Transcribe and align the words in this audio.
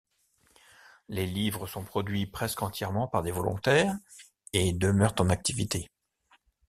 Les 1.09 1.27
livres 1.27 1.67
sont 1.67 1.83
produits 1.83 2.25
presque 2.25 2.63
entièrement 2.63 3.07
par 3.07 3.21
des 3.21 3.29
volontaires, 3.31 3.95
et 4.51 4.73
demeurent 4.73 5.13
en 5.19 5.29
activité. 5.29 5.91